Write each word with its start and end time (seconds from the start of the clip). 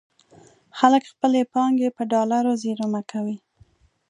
خلک 0.77 1.03
خپلې 1.11 1.41
پانګې 1.53 1.89
په 1.97 2.03
ډالرو 2.11 2.51
زېرمه 2.63 3.01
کوي. 3.11 3.37